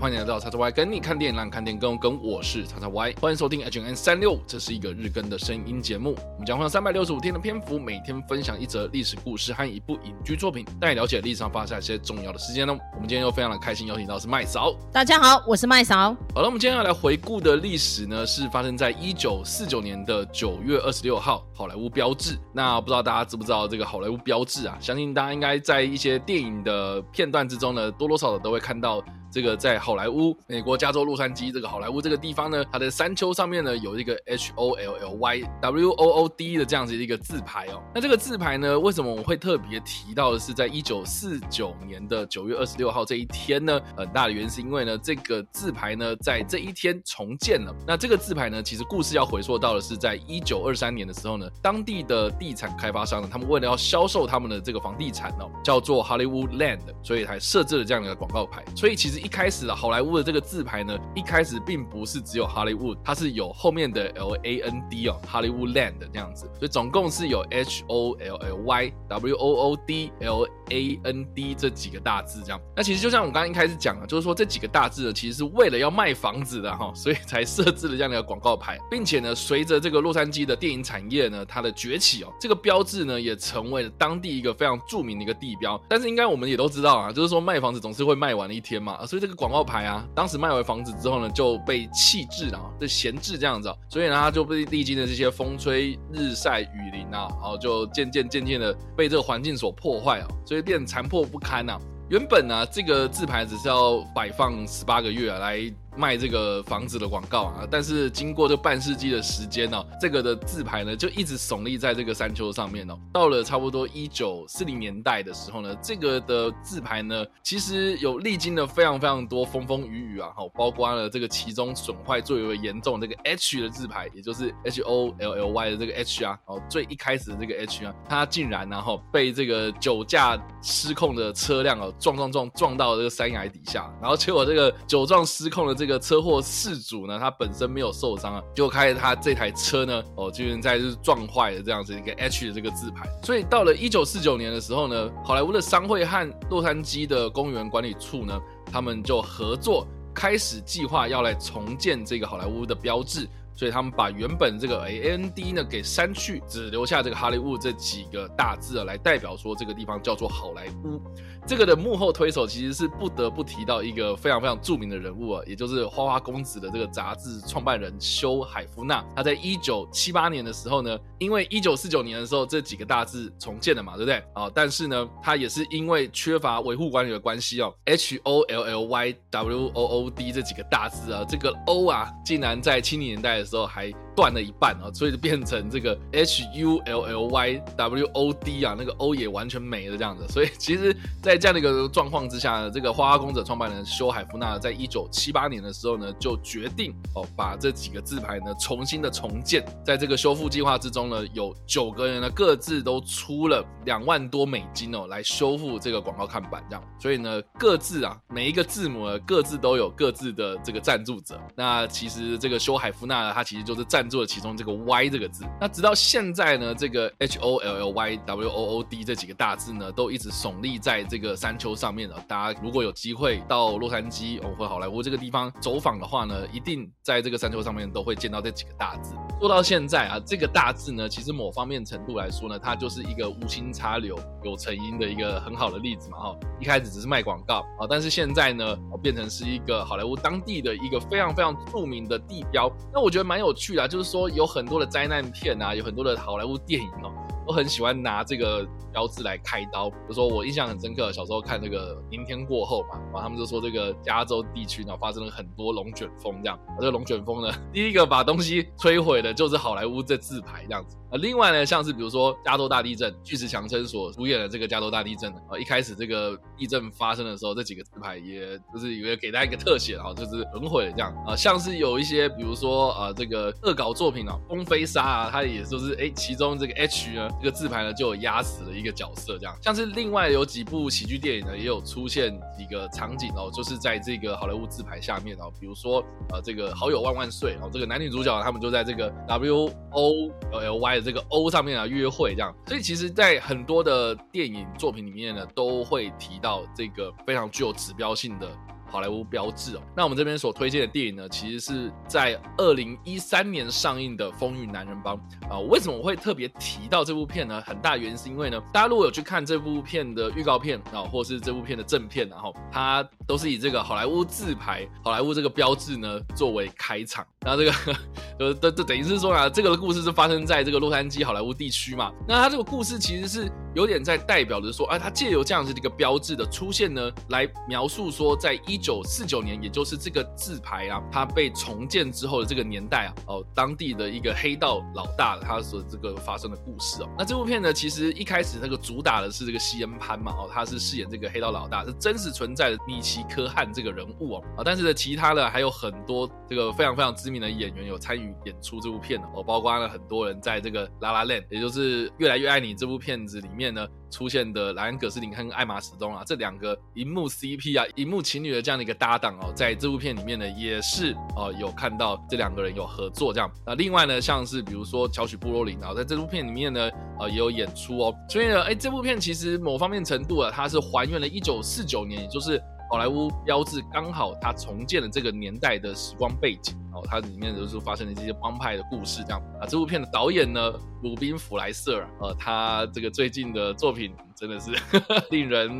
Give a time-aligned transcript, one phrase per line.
[0.00, 6.16] 欢迎来到叉叉 Y 跟你看电影，让看电影更跟我是叉叉 Y，欢迎收听 H N 三六五，这是一个日更的声音节目。
[6.32, 12.72] 我们将会用三百六十五天的篇幅，每天分享一则历史故事和一部影剧作品，带你了解历史上发生一些重要的事件呢。
[12.94, 14.74] 我们今天又非常的开心，邀请到是麦嫂。
[14.90, 16.16] 大家好，我是麦嫂。
[16.34, 22.38] 好了，我们今天要来回顾的历史呢，是发生在一九四九年的九月二十六号，好莱坞标志。
[22.54, 24.78] 那不知道大家知不知道这个好莱坞标志啊？
[24.80, 29.04] 相信大家应该在一些电影的片段之中呢，多多少少都会看到。
[29.30, 37.80] 这个在好莱坞，美国加州洛杉矶这个好莱坞这个地方呢，它的山丘上面呢有一个 H O L L Y W O O D 的这样子一个字牌哦。
[37.94, 43.80] 那这个字牌呢，为什么我会特别提到的是在一九四九年的九月二十六号这一天呢？
[43.96, 47.74] 很大的原因是因为呢，这个字牌呢在这一天重建了。
[47.86, 58.64] 那这个字牌呢，其实故事要回溯到的是在一九二三年的时候呢，当地的地产开发商呢，他们为了要销售他们的这个房地产哦，叫做 Hollywood Land，所以才设置了这样的一个广告牌。
[58.74, 69.54] 所以其实一开始啊，好莱坞的这个字牌呢，一开始并不是只有 Hollywood，它是有后面的 L A N D 哦，Hollywood Land 这样子，所以总共是有 H O L L Y W O
[69.54, 72.60] O D L A N D 这几个大字这样。
[72.76, 85.80] 那其实就像我刚刚一开始讲啊，就是说这几个大字呢，其实是为了要卖房子的哈， 所以才设置了这样的一个广告牌，并且呢，随着这个洛杉矶的电影产业呢，它的崛起哦，这个标志呢，也成为了当地一个非常著名的一个地标。
[85.88, 101.78] 但是应该我们也都知道啊，就是说卖房子总是会卖完的一天嘛，所以这个广告牌啊，当时卖完房子之后呢，就被弃置了，就闲置这样子，所以呢，它就被历经的这些风吹日晒雨淋啊，然后就渐渐渐渐的被这个环境所破坏啊，所以变残破不堪呐。
[102.08, 105.72] 原本呢，这个字牌只是要摆放十八个月来。
[105.96, 112.96] 卖这个房子的广告啊，但是经过这半世纪的时间呢，这个的字牌呢就一直耸立在这个山丘上面哦。
[113.12, 135.79] 到了差不多一九四零年代的时候呢，这个的字牌呢其实有历经了非常非常多风风雨雨啊，好，包括了这个其中损坏最为严重这个 H 的字牌，也就是 H O L L Y 的这个 H 啊，哦，最一开始的这个 H 啊，它竟然然后被这个酒驾失控的车辆哦撞撞撞撞到这个山崖底下，然后结果这个酒撞失控的。
[135.80, 143.08] 这个车祸事主呢，他本身没有受伤啊，就开他这台车呢，哦，居然在就是撞坏了这样子一个 H 的这个字牌。
[143.22, 148.38] 所以到了一九四九年的时候呢，好莱坞的商会和洛杉矶的公园管理处呢，
[148.70, 153.26] 他们就合作开始计划要来重建这个好莱坞的标志。
[153.60, 160.98] 所以他们把原本这个 A N D 呢给删去，只留下这个好莱坞这几个大字啊，来代表说这个地方叫做好莱坞。
[161.46, 169.04] 这个的幕后推手其实是不得不提到一个非常非常著名的人物啊，也就是《花花公子》的这个杂志创办人修海夫纳。
[169.14, 174.50] 他在一九七八年的时候呢，因为一九四九年的时候这几个大字重建了嘛，对不对啊？
[174.54, 187.22] 但是呢，他也是因为缺乏维护管理的关系哦，H O L L Y W O O D 这几个大字啊，这个 O 啊，竟然在七零年代的时候还断了一半啊，所以就变成这个 H U L L
[187.28, 190.26] Y W O D 啊，那个 O 也完全没了这样子。
[190.28, 199.64] 所以其实，在这样的一个状况之下呢，这个花花公子创办人修海夫纳在一九七八年的时候呢，就决定哦，把这几个字牌呢重新的重建。
[199.84, 206.84] 在这个修复计划之中呢，有九个人呢各自都出了两万多美金哦，来修复这个广告看板这样。
[206.98, 211.40] 所以呢，各自啊每一个字母呢各自都有各自的这个赞助者。
[211.56, 215.44] 那其实这个修海夫纳呢，他其实就是赞助了其中这个 Y 这个字。
[215.60, 222.22] 那直到现在呢，这个 H O L L Y W O O D 这几个大字呢，都一直耸立在这个山丘上面了。
[222.28, 229.14] 大家如果有机会到洛杉矶或好莱坞这个地方走访的话呢，一定在这个山丘上面都会见到这几个大字。
[229.40, 234.14] 做到现在啊，这个大致呢，其实某方面程度来说呢，它就是一个无心插柳
[234.44, 236.18] 有成荫的一个很好的例子嘛。
[236.18, 242.70] 哈，一开始只是卖广告啊，但是现在呢，变成是一个好莱坞当地的一个非常非常著名的地标。
[242.92, 247.10] 那我觉得蛮有趣的，就是说有很多的灾难片啊，有很多的好莱坞电影哦。
[247.46, 249.88] 都很喜欢拿这个标志来开刀。
[249.90, 256.58] 比如说，我印象很深刻，小时候看这个《明天过后》嘛，然后他们就说这个加州地区呢发生了很多龙卷风，这样。
[256.78, 260.96] 这个龙卷风呢， 第一个把东西摧毁的就是好莱坞这字牌这样子。
[261.10, 271.34] 啊，另外呢，像是比如说加州大地震，巨石强森所主演的这个加州大地震啊，一开始这个地震发生的时候，这几个字牌也就是以为给大家一个特写啊，就是损毁这样啊。
[271.34, 277.28] 像是有一些比如说啊，这个恶搞作品啊，《风飞沙》啊，它也就是哎，其中这个 H 呢。
[277.40, 298.48] 这个字牌呢，就有压死了一个角色，这样像是另外有几部喜剧电影呢，也有出现几个场景哦，就是在这个好莱坞字牌下面哦，比如说呃，这个好友万万岁哦，这个男女主角他们就在这个 W O L Y 的这个 O 上面啊约会这样，所以其实，在很多的电影作品里面呢，都会提到这个非常具有指标性的。
[298.90, 299.82] 好莱坞标志哦。
[299.96, 305.16] 那我们这边所推荐的电影呢，其实是在二零一三年上映的《风云男人帮》
[305.48, 305.58] 啊。
[305.58, 307.62] 为什么我会特别提到这部片呢？
[307.66, 317.26] 很大原因是因为呢，大家如果有去看这部片的预告片啊，或是这部片的正片，然后它都是以这个好莱坞字牌、好莱坞这个标志呢作为开场。
[317.44, 317.98] 然后这个
[318.38, 322.10] 呃，这这等于是说啊，这个故事是发生在这个洛杉矶好莱坞地区嘛。
[322.26, 337.08] 那它这个故事其实是有点在代表着说，啊，它借由这样子的一个标志的出现呢，来描述说，在一九四九年，也就是这个字牌啊，它被重建之后的这个年代啊，哦，当地的一个黑道老大他所这个发生的故事哦。
[337.18, 344.44] 那这部片呢，其实一开始那个主打的是这个西恩潘嘛，哦，他是饰演这个黑道老大，是真实存在的米奇科汉这个人物哦。
[344.56, 363.50] 啊，但是呢，其他的还有很多这个非常非常知名的演员有参与演出这部片哦，包括了很多人在这个《拉拉链》，也就是《越来越爱你》这部片子里面呢出现的莱恩·葛斯林和艾玛·史东啊，这两个荧幕 CP 啊，荧幕情侣的这样的一个搭档哦，在这部片里面呢也是哦有看到这两个人有合作这样。
[363.64, 366.90] 那另外呢，像是比如说乔许·布罗林啊，在这部片里面呢
[367.20, 372.60] 呃也有演出哦，所以呢，哎，这部片其实某方面程度啊，它是还原了1949年，也就是。
[372.90, 379.64] 好莱坞标志刚好它重建了这个年代的时光背景哦，它里面就是发生了这些帮派的故事这样啊。
[379.64, 380.72] 这部片的导演呢，
[381.04, 384.72] 鲁宾·弗莱瑟呃，他这个最近的作品真的是
[385.30, 385.70] 令人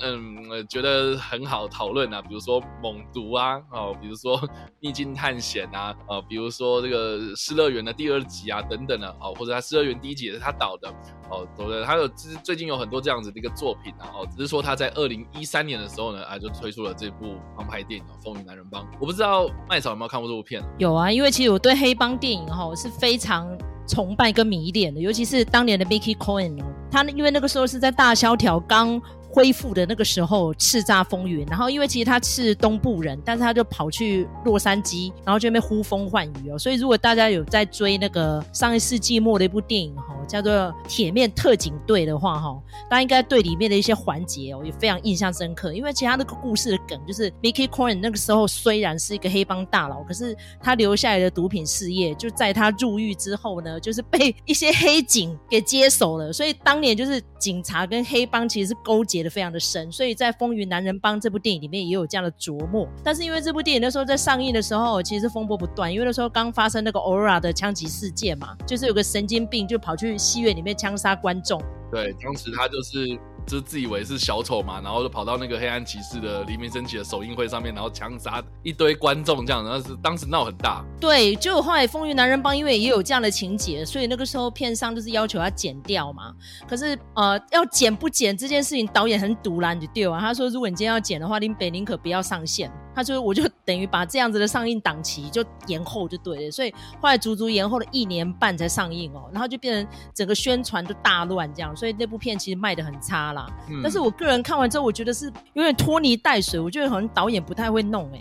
[0.00, 4.38] 嗯觉得很好讨论啊，比如说《猛毒》啊，哦，比如说
[4.80, 10.88] 《秘境探险》啊，呃，比如说这个《失乐园》的第二集啊等等的哦，或者他《失乐园》第一集也是他导的。
[11.30, 18.82] 哦，对，他有最最近有很多这样子的一个作品，啊，哦只是说他在二零一三年的时候呢，啊，就推出了这部帮派电影《风云男人帮》。
[19.00, 20.62] 我不知道麦草有没有看过这部片？
[20.78, 23.46] 有啊，因为其实我对黑帮电影哈是非常
[23.86, 29.00] 崇拜跟迷恋的，尤其是当年的 Mickey Cohen，他因为那个时候是在大萧条刚。
[29.30, 36.58] 恢复的那个时候叱咤风云，然后因为其实他是东部人，但是他就跑去洛杉矶，然后就那边呼风唤雨哦。
[36.58, 40.52] 所以如果大家有在追那个上一世纪末的一部电影哈，叫做
[40.88, 42.56] 《铁面特警队》的话哈，
[42.88, 45.72] 大家应该对里面的一些环节哦也非常印象深刻。
[45.72, 56.32] 因为其他那个故事的梗就是 Mickey Cohen 那个时候虽然是一个黑帮大佬，可是他留下来的毒品事业就在他入狱之后呢，就是被一些黑警给接手了。
[56.32, 59.18] 所以当年就是警察跟黑帮其实是勾结。
[59.18, 62.86] 的非常的深，所以在《风云男人帮》这部电影里面也有这样的琢磨。
[63.02, 71.62] 但是因为这部电影那时候在上映的时候，其实风波不断，因为那时候刚发生那个 Aura 的枪击事件嘛，就是有个神经病就跑去戏院里面枪杀观众。
[71.90, 73.18] 对，当时他就是。
[73.48, 80.84] 就自以为是小丑嘛，然后就跑到那个黑暗骑士的黎明升起的首映会上面，然后枪杀一堆观众这样，然后是当时闹很大。
[81.00, 86.30] 对，就后来《风云男人帮》因为也有这样的情节，所以那个时候片商就是要求他剪掉嘛。
[86.68, 90.20] 可是呃，要剪不剪这件事情，导演很堵拦就丢啊。
[90.20, 92.70] 他说，如果你今天要剪的话，林北宁可不要上线。
[92.98, 96.50] 他就，我就等于把这样子的上映档期就延后就对了。
[96.50, 103.46] 所以后来足足延后了一年半才上映哦，然后就变成整个宣传就大乱这样，所以那部片其实卖的很差啦。
[103.84, 108.20] 但是我个人看完之后，我觉得是有点拖泥带水，我觉得好像导演不太会弄哎，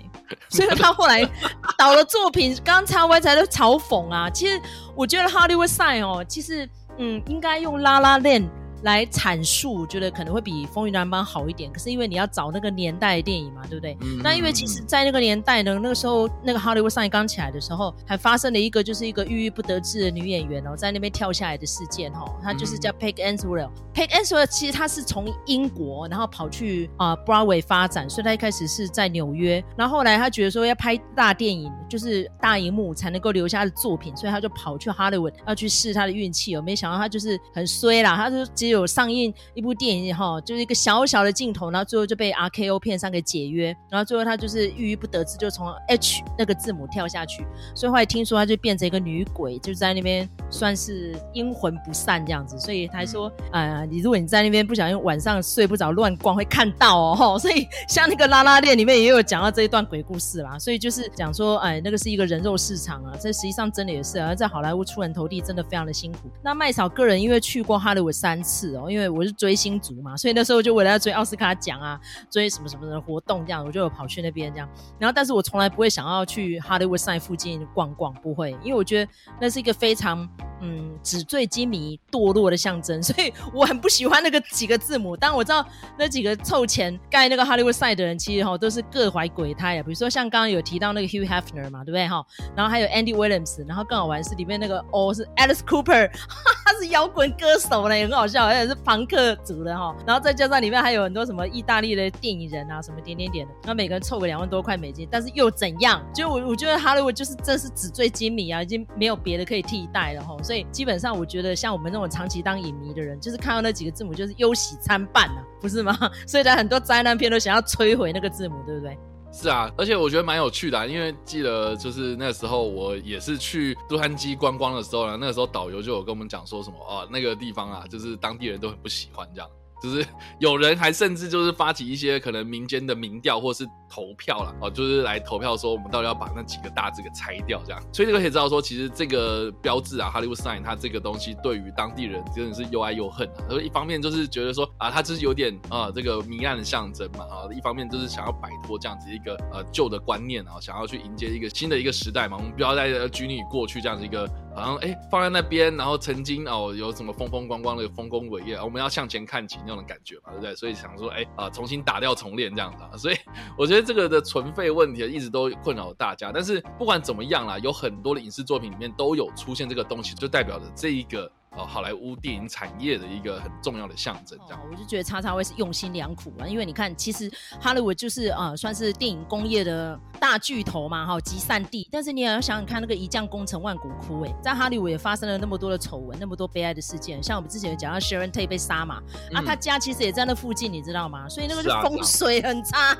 [0.50, 1.28] 所以他后来
[1.76, 4.30] 导的作品，刚才我才在嘲讽啊。
[4.30, 4.62] 其实
[4.96, 6.70] 我觉得《Hollywood Sign》哦，其实
[7.00, 8.48] 嗯，应该用拉拉链。
[8.84, 11.72] 来阐述，觉得可能会比《风云男人帮》好一点。
[11.72, 13.98] 可是因为你要找那个年代的电影嘛，对不对？
[14.24, 22.38] 那因为其实，在那个年代呢，那个时候那个《Hollywood Sign》刚起来的时候，还发生了一个就是一个郁郁不得志的女演员哦，在那边跳下来的事件哦。
[22.44, 23.70] 她就是叫 Peg Answell。
[23.94, 29.64] Peg Answell 其实她是从英国，然后跑去啊 Broadway 发展，所以她一开始是在纽约。
[29.76, 36.62] 然后后来她觉得说要拍大电影，就是大荧幕才能够留下她的作品，所以她就跑去 Hollywood 要去试她的运气哦。
[36.62, 38.67] 没想到她就是很衰啦，她就。
[38.70, 47.46] 有上映一部电影哈，就是一个小小的镜头，然后最后就被 RKO 片商给解约，然后最后他就是郁郁不得志，就从 H 那个字母跳下去，
[47.76, 66.30] 所以后来听说他就变成一个女鬼，就在那边算是阴魂不散这样子，所以他说，呃，你如果你在那边不小心晚上睡不着乱逛会看到哦，所以像那个拉拉链里面也有讲到这一段鬼故事啦， 所以就是讲说，哎，那个是一个人肉市场啊，这实际上真的也是啊，在好莱坞出人头地真的非常的辛苦。
[66.44, 68.68] 那麦草个人因为去过哈利坞三次。
[68.78, 72.00] 哦，因为我是追星族嘛，所以那时候就为了要追奥斯卡奖啊，
[72.30, 74.70] 追什么什么的活动这样，我就跑去那边这样。
[75.00, 80.28] 然后，但是我从来不会想要去 Hollywood Sign 附近逛逛，不会，因为我觉得那是一个非常
[80.62, 85.16] 嗯纸醉金迷、堕落的象征， 所以我很不喜欢那个几个字母。
[85.16, 85.66] 但我知道
[85.98, 89.84] 那几个凑钱盖那个 Hollywood side 的人，其实哈都是各怀鬼胎啊。
[89.84, 92.26] 比如说像刚刚有提到那个 Hugh Hefner 嘛，对不对哈？
[92.56, 96.10] 然后还有 Andy Williams，然后更好玩是里面那个 O 是 Alice Cooper。
[96.10, 99.96] 哈是摇滚歌手嘞，很好笑，而且是朋克族的哈。
[100.06, 106.02] 然后再加上里面还有很多什么意大利的电影人啊，什么点点点的，那每个人凑个两万多块美金，但是又怎样？
[106.14, 110.36] 就我我觉得哈利 d 就是这是纸醉金迷啊，已经没有别的可以替代了哈。
[110.44, 115.98] 所以基本上我觉得像我们那种长期当影迷的人，就是看到那几个字母就是忧喜参半啊，不是吗？
[116.26, 118.98] 所以在很多灾难片都想要摧毁那个字母，对不对？
[119.40, 129.48] 是啊，而且我觉得蛮有趣的，因为记得就是那时候我也是去洛杉矶观光的时候呢，那个时候导游就有跟我们讲说什么啊，那个地方啊，就是当地人都很不喜欢这样。
[129.82, 130.06] 就是
[130.40, 137.82] 有人还甚至就是发起一些可能民间的民调或是投票了哦，就是来投票说我们到底要把那几个大字给拆掉这样。
[137.94, 143.50] 所以这个可以知道说，其实这个标志啊，Hollywood sign，它这个东西对于当地人真的是又爱又恨啊。
[143.50, 152.38] 所以一方面就是觉得说啊，它就是有点啊这个迷暗的象征嘛啊，一方面就是想要摆脱这样子一个呃旧的观念啊，想要去迎接一个新的一个时代嘛。
[152.38, 154.28] 我们不要再拘泥于过去这样子一个
[154.58, 159.60] 好像哎放在那边，然后曾经哦有什么风风光光的丰功伟业，我们要向前看齐。
[159.68, 160.56] 那种感觉嘛，对不对？
[160.56, 162.96] 所以想说，哎啊，重新打掉重练这样子啊。
[162.96, 163.18] 所以
[163.58, 166.32] 我觉得这个的存废问题一直都困扰大家。
[166.34, 171.32] 但是不管怎么样啦，有很多的影视作品里面都有出现这个东西，就代表着这一个。
[171.52, 181.88] 哦，好莱坞电影产业的一个很重要的象征，这样我就觉得叉叉会是用心良苦啊，因为你看，其实哈利 d 就是啊，算是电影工业的大巨头嘛，哈，集散地。
[181.92, 187.24] 但是你也要想想看，那个一将功成万骨枯，哎，在哈利 d 也发生了那么多的丑闻，那么多悲哀的事件。
[187.24, 189.02] 像我们之前有讲到 Sharon Tate 被杀嘛，
[189.34, 191.28] 啊，他家其实也在那附近，你知道吗？
[191.28, 192.94] 所以那个就风水很差，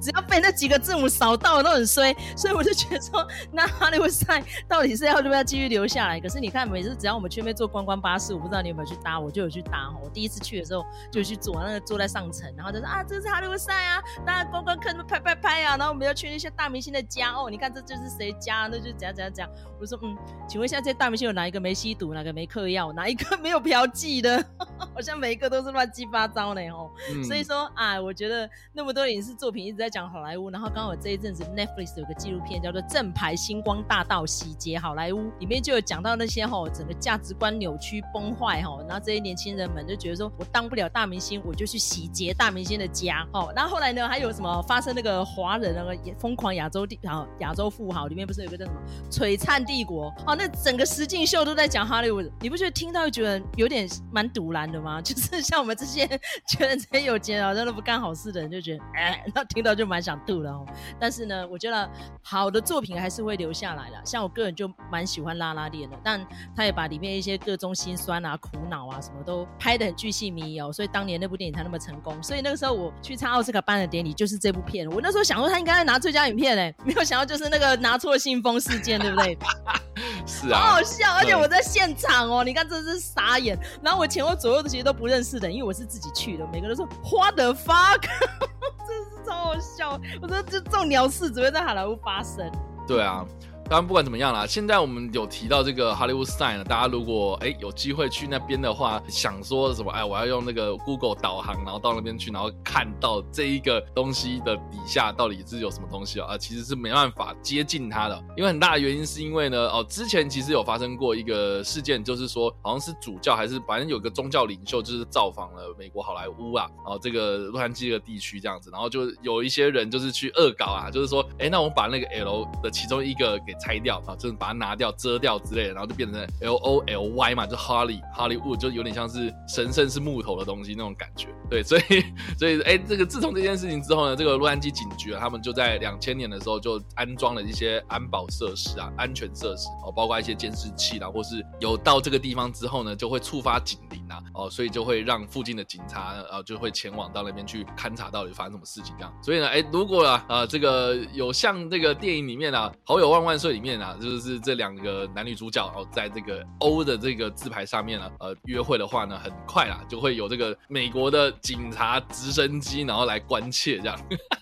[0.00, 2.14] 只要被那几个字母扫到都很衰。
[2.34, 6.18] 所以我就觉得说，那哈利 d 赛到底是要不要继续留下来？
[6.18, 7.63] 可是你看，每次只要我们去那边做。
[7.66, 9.96] 观光巴士，我不知道你有没有去搭，我就有去搭哈。
[10.02, 19.50] 我第一次去的时候就去坐，那个坐在上层，然后就说啊，这是哈利波特啊，大家观光客拍拍拍啊，然后我们要去那些大明星的家哦，你看这就是谁家，那就怎样怎样怎样。
[19.80, 20.16] 我说嗯，
[20.48, 24.44] 请问一下这些大明星有哪一个没吸毒，哪个没嗑药，哪一个没有嫖妓的？
[24.94, 26.90] 好像每一个都是乱七八糟呢哦。
[27.24, 37.53] 所以说啊，我觉得那么多影视作品一直在讲好莱坞，然后刚好这一阵子 Netflix 有个纪录片叫做《正牌星光大道洗劫好莱坞》，里面就有讲到那些哈整个价值观。
[37.58, 43.52] 扭曲崩坏哈，然后这些年轻人们就觉得说，我当不了大明星，我就去洗劫大明星的家哦。
[43.54, 48.80] 然后后来呢，还有什么发生那个华人那个疯狂亚洲地啊亚洲富豪里面不是有个叫什么
[49.10, 50.34] 璀璨帝国哦？
[50.36, 55.00] 那整个实境秀都在讲哈利 d 你不觉得听到觉得有点蛮堵然的吗？
[55.02, 56.06] 就是像我们这些
[56.46, 60.64] 觉得这些有钱好像都不干好事的人，就觉得哎，那听到就蛮想吐的哦。
[60.98, 61.90] 但是呢，我觉得
[62.22, 64.00] 好的作品还是会留下来的。
[64.04, 72.20] 像我个人就蛮喜欢拉拉链的，但他也把里面一些各种心酸啊、苦恼啊，什么都拍的很巨细靡遗哦，所以当年那部电影才那么成功。
[72.22, 74.90] 所以那个时候我去参奥斯卡颁的典礼，就是这部片。
[74.90, 79.38] 我那时候想说他应该拿最佳影片嘞，没有想到就是那个拿错信封事件，对不对？
[80.26, 83.58] 是啊，好好笑，而且我在现场哦，你看这是傻眼。
[83.82, 90.00] 然后我前后左右的其实都不认识的，因为我是自己去的，每个人说 What the fuck，真是超好笑。
[90.22, 92.50] 我说这这种鸟事只会在好莱坞发生。
[92.88, 93.24] 对啊。
[93.68, 106.36] 当然，不管怎么样啦，现在我们有提到这个 Hollywood sign 大家如果哎有机会去那边的话，想说什么哎，我要用那个 Google 导航，然后到那边去，然后看到这一个东西的底下到底是有什么东西啊？
[106.36, 131.28] 其实是没办法接近它的，因为很大的原因是因为呢，哦，之前其实有发生过一个事件，就是说好像是主教还是反正有个宗教领袖，就是造访了美国好莱坞啊，然后这个洛杉矶的地区这样子，然后就有一些人就是去恶搞啊，就是说哎，那我们把那个 L 的其中一个给拆掉啊，就是把它拿掉、遮掉之类的，然后就变成 L O L Y 嘛，就 Holly Hollywood，就有点像是神圣是木头的东西那种感觉。
[131.48, 131.82] 对，所以
[132.38, 149.12] 所以哎，这个自从这件事情之后呢，这个洛杉矶警局啊，他们就在两千年的时候就安装了一些安保设施啊、安全设施哦，包括一些监视器啦，或是有到这个地方之后呢，就会触发警铃啊，哦，所以就会让附近的警察啊就会前往到那边去勘察到底发生什么事情这样。
[149.22, 153.96] 所以呢，哎，如果啊呃这个有像这个电影里面啊《好友万万这》里面啊。
[154.00, 163.98] 就是这两个男女主角哦，在这个 O 的这个字牌上面呢，呃，约会的话呢，很快啦，就会有这个美国的警察直升机，然后来关切这样。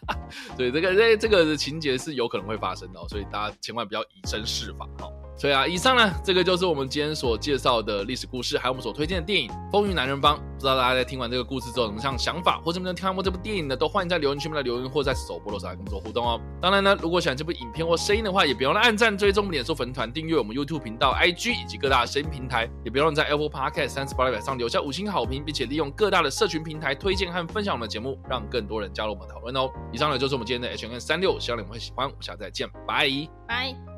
[0.57, 5.13] 所以，这个这这个情节是有可能会发生的，哦所以大家千万不要以身试法哦。
[5.37, 10.37] 所以啊，以上呢，这个就是我们今天所介绍的历史故事，还有我们所推荐的电影《风云男人帮》。
[10.39, 16.41] 不知道大家在听完这个故事之后，有什么想法，或者没有看过这部电影的，都欢迎在留言区面来留言，或在首播的时候来跟我们做互动哦。
[16.61, 29.69] 当然呢，如果喜欢这部影片或声音的话，也别忘了按赞、追踪我们、脸书粉团、订阅我们 YouTube 频道、IG 以及各大声音平台，也别忘了在 Apple Podcast 三十八百上留下五星好评，并且利用各大的社群平台推荐和分享我们的节目，让更多人加入我们讨论哦。
[29.93, 32.07] 以上呢就是我们今天的 H N 三六，希望你们会喜欢。
[32.07, 33.09] 我们下次再见，拜
[33.49, 33.92] 拜。